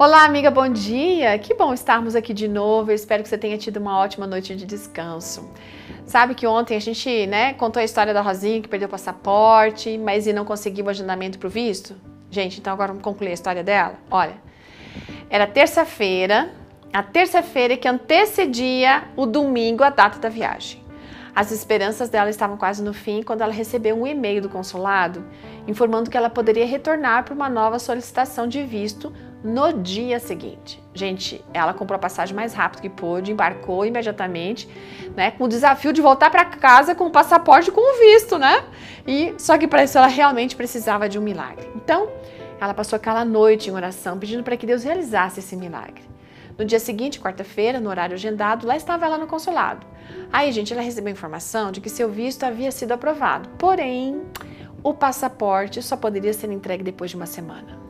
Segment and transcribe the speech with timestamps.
[0.00, 1.38] Olá, amiga, bom dia!
[1.38, 2.90] Que bom estarmos aqui de novo.
[2.90, 5.52] Eu espero que você tenha tido uma ótima noite de descanso.
[6.06, 9.98] Sabe que ontem a gente, né, contou a história da Rosinha que perdeu o passaporte,
[9.98, 11.94] mas e não conseguiu o agendamento para o visto?
[12.30, 13.96] Gente, então agora vamos concluir a história dela?
[14.10, 14.36] Olha,
[15.28, 16.50] era terça-feira,
[16.90, 20.82] a terça-feira que antecedia o domingo, a data da viagem.
[21.34, 25.22] As esperanças dela estavam quase no fim quando ela recebeu um e-mail do consulado
[25.68, 29.12] informando que ela poderia retornar para uma nova solicitação de visto
[29.42, 30.82] no dia seguinte.
[30.92, 34.68] Gente, ela comprou a passagem mais rápido que pôde, embarcou imediatamente,
[35.16, 38.64] né, com o desafio de voltar para casa com o passaporte com o visto, né?
[39.06, 41.68] E só que para isso ela realmente precisava de um milagre.
[41.74, 42.08] Então,
[42.60, 46.02] ela passou aquela noite em oração pedindo para que Deus realizasse esse milagre.
[46.58, 49.86] No dia seguinte, quarta-feira, no horário agendado, lá estava ela no consulado.
[50.30, 53.48] Aí, gente, ela recebeu informação de que seu visto havia sido aprovado.
[53.56, 54.20] Porém,
[54.82, 57.89] o passaporte só poderia ser entregue depois de uma semana.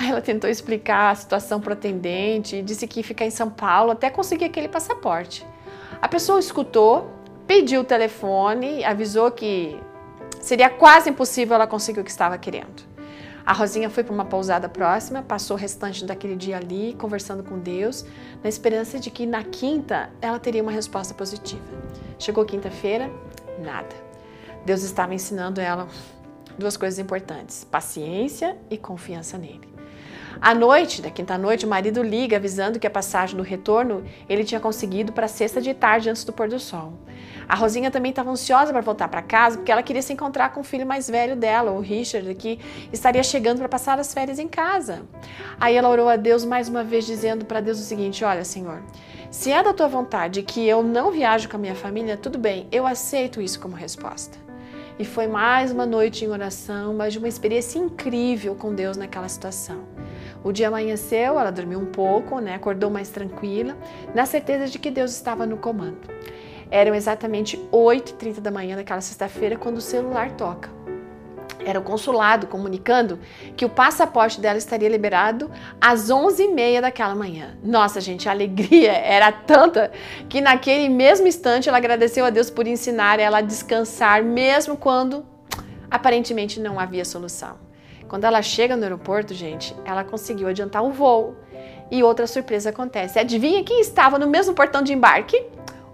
[0.00, 3.30] Aí ela tentou explicar a situação para o atendente e disse que ia ficar em
[3.30, 5.46] São Paulo até conseguir aquele passaporte.
[6.00, 7.10] A pessoa escutou,
[7.46, 9.78] pediu o telefone, avisou que
[10.40, 12.82] seria quase impossível ela conseguir o que estava querendo.
[13.44, 17.58] A Rosinha foi para uma pousada próxima, passou o restante daquele dia ali conversando com
[17.58, 18.06] Deus,
[18.42, 21.62] na esperança de que na quinta ela teria uma resposta positiva.
[22.18, 23.10] Chegou quinta-feira,
[23.58, 23.94] nada.
[24.64, 25.88] Deus estava ensinando ela
[26.56, 29.69] duas coisas importantes: paciência e confiança nele.
[30.40, 34.44] À noite, da quinta noite, o marido liga avisando que a passagem do retorno ele
[34.44, 36.92] tinha conseguido para sexta de tarde antes do pôr do sol.
[37.48, 40.60] A Rosinha também estava ansiosa para voltar para casa porque ela queria se encontrar com
[40.60, 42.60] o filho mais velho dela, o Richard, que
[42.92, 45.02] estaria chegando para passar as férias em casa.
[45.58, 48.82] Aí ela orou a Deus mais uma vez, dizendo para Deus o seguinte: Olha, Senhor,
[49.30, 52.68] se é da tua vontade que eu não viajo com a minha família, tudo bem,
[52.70, 54.38] eu aceito isso como resposta.
[54.98, 59.28] E foi mais uma noite em oração, mas de uma experiência incrível com Deus naquela
[59.28, 59.80] situação.
[60.42, 62.54] O dia amanheceu, ela dormiu um pouco, né?
[62.54, 63.76] acordou mais tranquila,
[64.14, 66.08] na certeza de que Deus estava no comando.
[66.70, 70.70] Eram exatamente 8h30 da manhã daquela sexta-feira quando o celular toca.
[71.64, 73.18] Era o consulado comunicando
[73.54, 77.58] que o passaporte dela estaria liberado às 11h30 daquela manhã.
[77.62, 79.92] Nossa, gente, a alegria era tanta
[80.28, 85.26] que naquele mesmo instante ela agradeceu a Deus por ensinar ela a descansar, mesmo quando
[85.90, 87.69] aparentemente não havia solução.
[88.10, 91.36] Quando ela chega no aeroporto, gente, ela conseguiu adiantar o voo.
[91.92, 93.20] E outra surpresa acontece.
[93.20, 95.40] Adivinha quem estava no mesmo portão de embarque?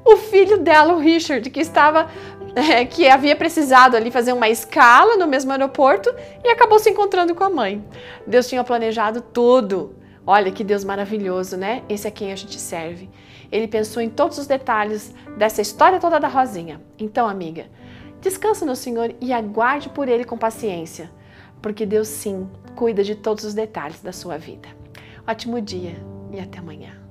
[0.03, 2.09] O filho dela, o Richard, que estava
[2.57, 6.09] é, que havia precisado ali fazer uma escala no mesmo aeroporto
[6.43, 7.85] e acabou se encontrando com a mãe.
[8.27, 9.95] Deus tinha planejado tudo.
[10.27, 11.83] Olha que Deus maravilhoso, né?
[11.87, 13.11] Esse é quem a gente serve.
[13.53, 16.81] Ele pensou em todos os detalhes dessa história toda da Rosinha.
[16.99, 17.67] Então, amiga,
[18.23, 21.11] descansa no Senhor e aguarde por Ele com paciência,
[21.67, 24.69] porque Deus sim cuida de todos os detalhes da sua vida.
[25.27, 25.97] Ótimo dia
[26.31, 27.06] e até amanhã.